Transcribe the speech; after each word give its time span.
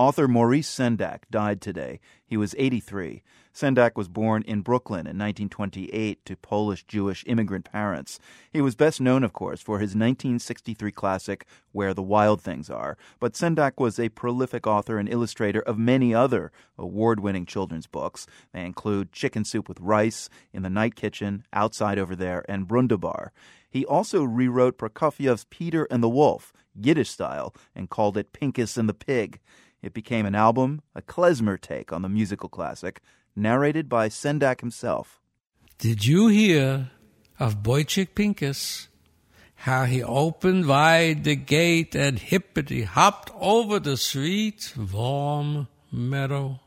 Author 0.00 0.26
Maurice 0.26 0.66
Sendak 0.66 1.24
died 1.30 1.60
today. 1.60 2.00
He 2.24 2.38
was 2.38 2.54
83. 2.56 3.22
Sendak 3.52 3.96
was 3.96 4.08
born 4.08 4.42
in 4.44 4.62
Brooklyn 4.62 5.00
in 5.00 5.18
1928 5.18 6.24
to 6.24 6.36
Polish 6.38 6.84
Jewish 6.84 7.22
immigrant 7.26 7.66
parents. 7.70 8.18
He 8.50 8.62
was 8.62 8.74
best 8.74 8.98
known, 8.98 9.22
of 9.24 9.34
course, 9.34 9.60
for 9.60 9.78
his 9.78 9.90
1963 9.90 10.90
classic, 10.90 11.44
Where 11.72 11.92
the 11.92 12.02
Wild 12.02 12.40
Things 12.40 12.70
Are. 12.70 12.96
But 13.18 13.34
Sendak 13.34 13.72
was 13.76 14.00
a 14.00 14.08
prolific 14.08 14.66
author 14.66 14.96
and 14.96 15.06
illustrator 15.06 15.60
of 15.60 15.76
many 15.76 16.14
other 16.14 16.50
award 16.78 17.20
winning 17.20 17.44
children's 17.44 17.86
books. 17.86 18.26
They 18.54 18.64
include 18.64 19.12
Chicken 19.12 19.44
Soup 19.44 19.68
with 19.68 19.80
Rice, 19.80 20.30
In 20.50 20.62
the 20.62 20.70
Night 20.70 20.94
Kitchen, 20.94 21.44
Outside 21.52 21.98
Over 21.98 22.16
There, 22.16 22.42
and 22.48 22.66
Brundibar. 22.66 23.32
He 23.68 23.84
also 23.84 24.24
rewrote 24.24 24.78
Prokofiev's 24.78 25.44
Peter 25.50 25.86
and 25.90 26.02
the 26.02 26.08
Wolf, 26.08 26.54
Yiddish 26.74 27.10
style, 27.10 27.54
and 27.74 27.90
called 27.90 28.16
it 28.16 28.32
Pincus 28.32 28.78
and 28.78 28.88
the 28.88 28.94
Pig. 28.94 29.40
It 29.82 29.94
became 29.94 30.26
an 30.26 30.34
album, 30.34 30.82
a 30.94 31.02
klezmer 31.02 31.60
take 31.60 31.92
on 31.92 32.02
the 32.02 32.08
musical 32.08 32.48
classic, 32.48 33.00
narrated 33.34 33.88
by 33.88 34.08
Sendak 34.08 34.60
himself. 34.60 35.20
Did 35.78 36.04
you 36.04 36.28
hear 36.28 36.90
of 37.38 37.62
Boychik 37.62 38.14
Pincus? 38.14 38.88
How 39.54 39.84
he 39.84 40.02
opened 40.02 40.66
wide 40.66 41.24
the 41.24 41.36
gate 41.36 41.94
and 41.94 42.18
hippity 42.18 42.82
hopped 42.82 43.30
over 43.34 43.78
the 43.78 43.96
sweet, 43.96 44.74
warm 44.76 45.68
meadow. 45.92 46.60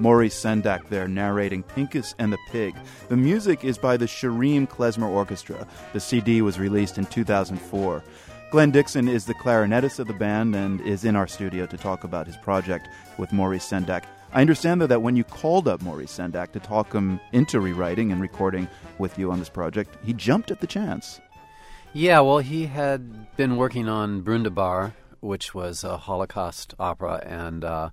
Maurice 0.00 0.34
Sendak 0.34 0.88
there 0.88 1.06
narrating 1.06 1.62
Pincus 1.62 2.14
and 2.18 2.32
the 2.32 2.38
Pig. 2.48 2.74
The 3.08 3.16
music 3.16 3.64
is 3.64 3.76
by 3.76 3.96
the 3.96 4.06
Shirim 4.06 4.66
Klezmer 4.66 5.08
Orchestra. 5.08 5.66
The 5.92 6.00
CD 6.00 6.40
was 6.40 6.58
released 6.58 6.96
in 6.96 7.04
2004. 7.04 8.02
Glenn 8.50 8.70
Dickson 8.70 9.08
is 9.08 9.26
the 9.26 9.34
clarinetist 9.34 9.98
of 9.98 10.08
the 10.08 10.14
band 10.14 10.56
and 10.56 10.80
is 10.80 11.04
in 11.04 11.14
our 11.14 11.26
studio 11.26 11.66
to 11.66 11.76
talk 11.76 12.02
about 12.02 12.26
his 12.26 12.36
project 12.38 12.88
with 13.18 13.32
Maurice 13.32 13.68
Sendak. 13.68 14.04
I 14.32 14.40
understand, 14.40 14.80
though, 14.80 14.86
that 14.86 15.02
when 15.02 15.16
you 15.16 15.24
called 15.24 15.68
up 15.68 15.82
Maurice 15.82 16.16
Sendak 16.16 16.52
to 16.52 16.60
talk 16.60 16.92
him 16.92 17.20
into 17.32 17.60
rewriting 17.60 18.10
and 18.10 18.20
recording 18.22 18.68
with 18.98 19.18
you 19.18 19.30
on 19.30 19.38
this 19.38 19.48
project, 19.48 19.96
he 20.02 20.14
jumped 20.14 20.50
at 20.50 20.60
the 20.60 20.66
chance. 20.66 21.20
Yeah, 21.92 22.20
well, 22.20 22.38
he 22.38 22.66
had 22.66 23.36
been 23.36 23.56
working 23.56 23.88
on 23.88 24.22
Brundibar, 24.22 24.94
which 25.20 25.54
was 25.54 25.84
a 25.84 25.96
Holocaust 25.98 26.74
opera, 26.78 27.22
and 27.26 27.64
uh, 27.64 27.90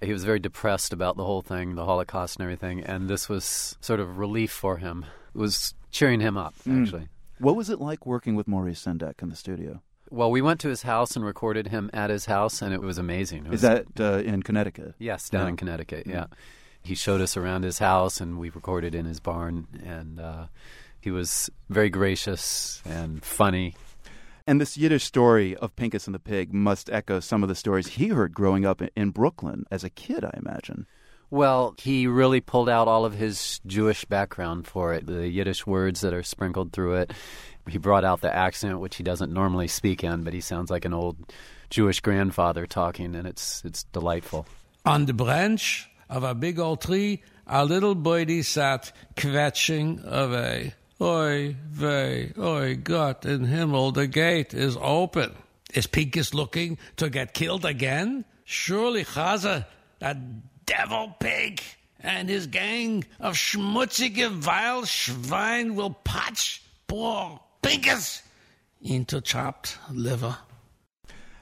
he 0.00 0.12
was 0.12 0.24
very 0.24 0.38
depressed 0.38 0.92
about 0.92 1.16
the 1.16 1.24
whole 1.24 1.42
thing, 1.42 1.74
the 1.74 1.84
Holocaust 1.84 2.36
and 2.36 2.44
everything, 2.44 2.82
and 2.82 3.08
this 3.08 3.28
was 3.28 3.76
sort 3.80 4.00
of 4.00 4.18
relief 4.18 4.52
for 4.52 4.76
him. 4.76 5.04
It 5.34 5.38
was 5.38 5.74
cheering 5.90 6.20
him 6.20 6.36
up, 6.36 6.54
actually. 6.68 7.02
Mm. 7.02 7.08
What 7.40 7.56
was 7.56 7.70
it 7.70 7.80
like 7.80 8.06
working 8.06 8.34
with 8.34 8.48
Maurice 8.48 8.84
Sendak 8.84 9.22
in 9.22 9.28
the 9.28 9.36
studio? 9.36 9.82
Well, 10.10 10.30
we 10.30 10.40
went 10.40 10.60
to 10.60 10.68
his 10.68 10.82
house 10.82 11.16
and 11.16 11.24
recorded 11.24 11.68
him 11.68 11.90
at 11.92 12.10
his 12.10 12.26
house, 12.26 12.62
and 12.62 12.72
it 12.72 12.80
was 12.80 12.98
amazing. 12.98 13.46
It 13.46 13.50
was, 13.50 13.62
Is 13.64 13.68
that 13.68 14.00
uh, 14.00 14.18
in 14.18 14.42
Connecticut? 14.42 14.94
Yes, 14.98 15.28
down 15.28 15.42
yeah. 15.42 15.48
in 15.48 15.56
Connecticut, 15.56 16.06
yeah. 16.06 16.24
Mm. 16.24 16.32
He 16.82 16.94
showed 16.94 17.20
us 17.20 17.36
around 17.36 17.64
his 17.64 17.78
house, 17.78 18.20
and 18.20 18.38
we 18.38 18.50
recorded 18.50 18.94
in 18.94 19.04
his 19.04 19.20
barn, 19.20 19.66
and 19.84 20.18
uh, 20.18 20.46
he 21.00 21.10
was 21.10 21.50
very 21.68 21.90
gracious 21.90 22.82
and 22.86 23.22
funny 23.22 23.74
and 24.48 24.58
this 24.58 24.78
Yiddish 24.78 25.04
story 25.04 25.54
of 25.56 25.76
Pincus 25.76 26.06
and 26.06 26.14
the 26.14 26.18
Pig 26.18 26.54
must 26.54 26.88
echo 26.88 27.20
some 27.20 27.42
of 27.42 27.50
the 27.50 27.54
stories 27.54 27.86
he 27.86 28.08
heard 28.08 28.32
growing 28.32 28.64
up 28.64 28.80
in 28.96 29.10
Brooklyn 29.10 29.66
as 29.70 29.84
a 29.84 29.90
kid, 29.90 30.24
I 30.24 30.30
imagine. 30.38 30.86
Well, 31.30 31.74
he 31.76 32.06
really 32.06 32.40
pulled 32.40 32.70
out 32.70 32.88
all 32.88 33.04
of 33.04 33.12
his 33.12 33.60
Jewish 33.66 34.06
background 34.06 34.66
for 34.66 34.94
it, 34.94 35.06
the 35.06 35.28
Yiddish 35.28 35.66
words 35.66 36.00
that 36.00 36.14
are 36.14 36.22
sprinkled 36.22 36.72
through 36.72 36.94
it. 36.94 37.12
He 37.68 37.76
brought 37.76 38.06
out 38.06 38.22
the 38.22 38.34
accent, 38.34 38.80
which 38.80 38.96
he 38.96 39.02
doesn't 39.02 39.30
normally 39.30 39.68
speak 39.68 40.02
in, 40.02 40.24
but 40.24 40.32
he 40.32 40.40
sounds 40.40 40.70
like 40.70 40.86
an 40.86 40.94
old 40.94 41.18
Jewish 41.68 42.00
grandfather 42.00 42.66
talking, 42.66 43.14
and 43.14 43.28
it's 43.28 43.62
it's 43.66 43.82
delightful. 43.92 44.46
On 44.86 45.04
the 45.04 45.12
branch 45.12 45.90
of 46.08 46.24
a 46.24 46.34
big 46.34 46.58
old 46.58 46.80
tree, 46.80 47.22
a 47.46 47.66
little 47.66 47.94
birdie 47.94 48.42
sat 48.42 48.92
kvetching 49.14 50.02
away. 50.06 50.72
Oi 51.00 51.54
vey, 51.70 52.32
oi 52.36 52.74
Gott 52.74 53.24
in 53.24 53.44
Himmel, 53.44 53.92
the 53.92 54.08
gate 54.08 54.52
is 54.52 54.76
open. 54.80 55.32
Is 55.72 55.86
Pincus 55.86 56.34
looking 56.34 56.76
to 56.96 57.08
get 57.08 57.34
killed 57.34 57.64
again? 57.64 58.24
Surely 58.44 59.04
Chazer, 59.04 59.64
that 60.00 60.16
devil 60.66 61.14
pig, 61.20 61.62
and 62.00 62.28
his 62.28 62.48
gang 62.48 63.04
of 63.20 63.34
schmutzige, 63.34 64.28
vile 64.30 64.82
Schwein 64.82 65.76
will 65.76 65.94
patch 66.02 66.62
poor 66.88 67.38
Pincus 67.62 68.22
into 68.82 69.20
chopped 69.20 69.78
liver. 69.92 70.36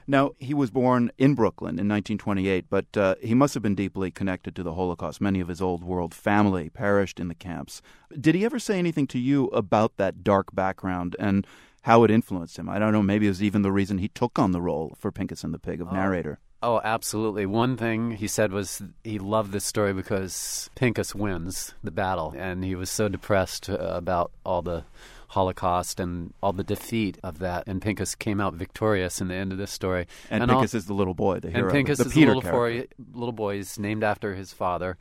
Now, 0.09 0.31
he 0.39 0.53
was 0.53 0.71
born 0.71 1.11
in 1.17 1.35
Brooklyn 1.35 1.71
in 1.71 1.89
1928, 1.89 2.65
but 2.69 2.95
uh, 2.95 3.15
he 3.21 3.33
must 3.33 3.53
have 3.55 3.63
been 3.63 3.75
deeply 3.75 4.09
connected 4.09 4.55
to 4.55 4.63
the 4.63 4.73
Holocaust. 4.73 5.19
Many 5.19 5.41
of 5.41 5.49
his 5.49 5.61
old 5.61 5.83
world 5.83 6.13
family 6.13 6.69
perished 6.69 7.19
in 7.19 7.27
the 7.27 7.35
camps. 7.35 7.81
Did 8.17 8.33
he 8.33 8.45
ever 8.45 8.57
say 8.57 8.79
anything 8.79 9.05
to 9.07 9.19
you 9.19 9.47
about 9.47 9.97
that 9.97 10.23
dark 10.23 10.55
background 10.55 11.17
and 11.19 11.45
how 11.81 12.05
it 12.05 12.11
influenced 12.11 12.57
him? 12.57 12.69
I 12.69 12.79
don't 12.79 12.93
know, 12.93 13.03
maybe 13.03 13.25
it 13.25 13.31
was 13.31 13.43
even 13.43 13.63
the 13.63 13.71
reason 13.71 13.97
he 13.97 14.07
took 14.07 14.39
on 14.39 14.53
the 14.53 14.61
role 14.61 14.95
for 14.97 15.11
Pincus 15.11 15.43
and 15.43 15.53
the 15.53 15.59
Pig 15.59 15.81
of 15.81 15.89
oh. 15.89 15.91
narrator. 15.91 16.39
Oh, 16.63 16.81
absolutely. 16.83 17.45
One 17.45 17.77
thing 17.77 18.11
he 18.11 18.27
said 18.27 18.51
was 18.51 18.81
he 19.03 19.19
loved 19.19 19.51
this 19.51 19.65
story 19.65 19.93
because 19.93 20.69
Pincus 20.75 21.13
wins 21.13 21.75
the 21.83 21.91
battle, 21.91 22.33
and 22.35 22.63
he 22.63 22.73
was 22.73 22.89
so 22.89 23.07
depressed 23.07 23.69
uh, 23.69 23.75
about 23.75 24.31
all 24.43 24.63
the 24.63 24.83
Holocaust 25.29 25.99
and 25.99 26.33
all 26.41 26.53
the 26.53 26.63
defeat 26.63 27.19
of 27.21 27.39
that. 27.39 27.65
And 27.67 27.81
Pincus 27.81 28.15
came 28.15 28.41
out 28.41 28.55
victorious 28.55 29.21
in 29.21 29.27
the 29.27 29.35
end 29.35 29.51
of 29.51 29.59
this 29.59 29.71
story. 29.71 30.07
And, 30.31 30.41
and 30.41 30.51
Pincus 30.51 30.73
all, 30.73 30.79
is 30.79 30.85
the 30.85 30.93
little 30.93 31.13
boy, 31.13 31.39
the 31.39 31.51
hero. 31.51 31.65
And 31.65 31.71
Pincus 31.71 31.99
the 31.99 32.05
is 32.05 32.13
Peter 32.13 32.31
the 32.31 32.37
little 32.37 32.51
boy, 32.51 32.87
little 33.13 33.33
boy 33.33 33.57
is 33.57 33.77
named 33.77 34.03
after 34.03 34.33
his 34.33 34.51
father. 34.51 34.97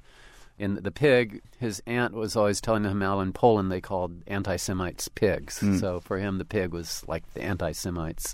In 0.59 0.77
the 0.83 0.91
pig, 0.91 1.43
his 1.59 1.83
aunt 1.87 2.15
was 2.15 2.35
always 2.35 2.61
telling 2.61 2.85
him 2.85 3.03
how 3.03 3.21
in 3.21 3.33
Poland 3.33 3.71
they 3.71 3.81
called 3.81 4.23
anti 4.27 4.57
Semites 4.57 5.09
pigs. 5.09 5.61
Mm. 5.61 5.81
So 5.81 6.01
for 6.01 6.19
him, 6.19 6.39
the 6.39 6.45
pig 6.45 6.73
was 6.73 7.05
like 7.07 7.31
the 7.35 7.43
anti 7.43 7.73
Semites. 7.73 8.33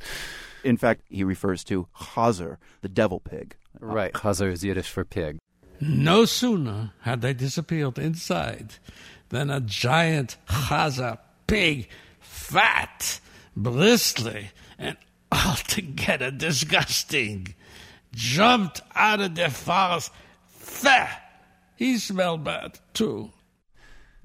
In 0.63 0.77
fact, 0.77 1.03
he 1.09 1.25
refers 1.25 1.65
to 1.65 1.89
Chazer, 1.97 2.59
the 2.83 2.89
devil 2.89 3.19
pig. 3.19 3.57
Right. 3.81 4.13
Chazer 4.13 4.53
is 4.53 4.63
Yiddish 4.63 4.89
for 4.89 5.05
pig. 5.05 5.39
No 5.81 6.25
sooner 6.25 6.93
had 7.01 7.23
they 7.23 7.33
disappeared 7.33 7.99
inside 7.99 8.75
than 9.31 9.51
a 9.51 9.61
giant 9.61 10.37
Chazer 10.47 11.19
pig, 11.49 11.89
fat, 12.21 13.21
bristly, 13.57 14.51
and 14.79 14.97
altogether 15.33 16.31
disgusting. 16.31 17.55
Jumped 18.15 18.81
out 18.95 19.21
of 19.21 19.35
the 19.35 19.51
forest. 19.51 20.13
Fah! 20.47 21.09
He 21.77 21.99
smelled 21.99 22.45
bad, 22.45 22.79
too. 22.95 23.31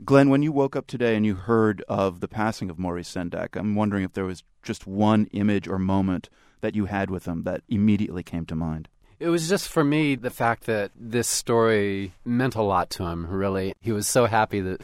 Glenn, 0.06 0.30
when 0.30 0.44
you 0.44 0.52
woke 0.52 0.75
up 0.75 0.85
today 0.85 1.16
and 1.16 1.25
you 1.25 1.35
heard 1.35 1.84
of 1.88 2.19
the 2.19 2.28
passing 2.28 2.69
of 2.69 2.78
Maurice 2.78 3.12
Sendak, 3.12 3.56
I'm 3.56 3.75
wondering 3.75 4.03
if 4.03 4.13
there 4.13 4.25
was 4.25 4.44
just 4.62 4.85
one 4.85 5.25
image 5.31 5.68
or 5.68 5.80
moment 5.80 6.30
that 6.62 6.75
you 6.75 6.86
had 6.86 7.09
with 7.09 7.25
him 7.25 7.44
that 7.44 7.62
immediately 7.68 8.22
came 8.22 8.46
to 8.46 8.56
mind. 8.56 8.90
It 9.19 9.30
was 9.30 9.50
just 9.50 9.69
for 9.69 9.84
me 9.84 10.16
the 10.16 10.30
fact 10.30 10.66
that 10.66 10.91
this 10.96 11.28
story 11.28 12.13
meant 12.24 12.56
a 12.56 12.62
lot 12.62 12.91
to 12.91 13.06
him, 13.06 13.25
really. 13.25 13.74
He 13.81 13.91
was 13.91 14.07
so 14.07 14.28
happy 14.28 14.62
that 14.62 14.81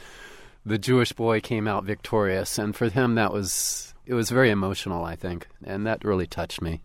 the 0.65 0.79
Jewish 0.79 1.13
boy 1.13 1.41
came 1.41 1.67
out 1.67 1.83
victorious, 1.83 2.57
and 2.57 2.75
for 2.75 2.89
him 2.89 3.15
that 3.15 3.31
was 3.31 3.93
it 4.05 4.15
was 4.15 4.31
very 4.31 4.49
emotional, 4.49 5.05
I 5.05 5.15
think, 5.15 5.47
and 5.63 5.85
that 5.85 6.03
really 6.03 6.27
touched 6.27 6.61
me. 6.61 6.81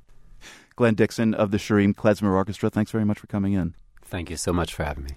Glenn 0.76 0.94
Dickson 0.94 1.32
of 1.34 1.50
the 1.50 1.58
Shirim 1.58 1.94
Klezmer 1.94 2.32
Orchestra, 2.32 2.68
thanks 2.68 2.90
very 2.90 3.04
much 3.04 3.18
for 3.18 3.26
coming 3.26 3.54
in. 3.54 3.74
Thank 4.04 4.28
you 4.30 4.36
so 4.36 4.52
much 4.52 4.74
for 4.74 4.84
having 4.84 5.04
me. 5.04 5.10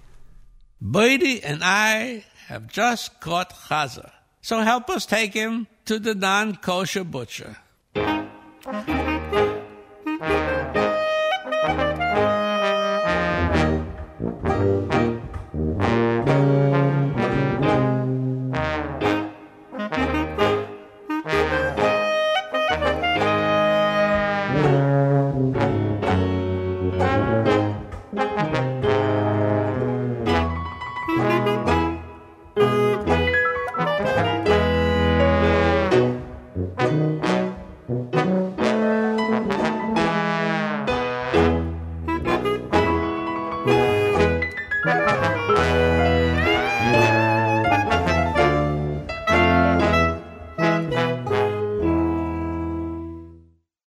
Brady 0.84 1.40
and 1.44 1.62
I 1.62 2.24
have 2.48 2.66
just 2.66 3.20
caught 3.20 3.54
Chazer, 3.68 4.10
so 4.40 4.58
help 4.62 4.90
us 4.90 5.06
take 5.06 5.32
him 5.32 5.68
to 5.84 6.00
the 6.00 6.16
non 6.16 6.56
kosher 6.56 7.04
butcher. 7.04 7.56